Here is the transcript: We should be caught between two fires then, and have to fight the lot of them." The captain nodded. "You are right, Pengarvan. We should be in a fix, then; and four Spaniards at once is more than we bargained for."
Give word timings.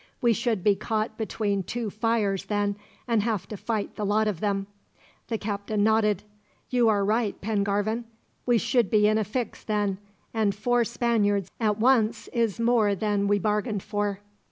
We 0.19 0.33
should 0.33 0.63
be 0.63 0.73
caught 0.75 1.15
between 1.15 1.61
two 1.61 1.91
fires 1.91 2.45
then, 2.45 2.75
and 3.07 3.21
have 3.21 3.47
to 3.49 3.55
fight 3.55 3.97
the 3.97 4.03
lot 4.03 4.27
of 4.27 4.39
them." 4.39 4.65
The 5.27 5.37
captain 5.37 5.83
nodded. 5.83 6.23
"You 6.71 6.89
are 6.89 7.05
right, 7.05 7.39
Pengarvan. 7.39 8.05
We 8.47 8.57
should 8.57 8.89
be 8.89 9.05
in 9.07 9.19
a 9.19 9.23
fix, 9.23 9.63
then; 9.63 9.99
and 10.33 10.55
four 10.55 10.85
Spaniards 10.85 11.51
at 11.59 11.77
once 11.77 12.29
is 12.29 12.59
more 12.59 12.95
than 12.95 13.27
we 13.27 13.37
bargained 13.37 13.83
for." 13.83 14.21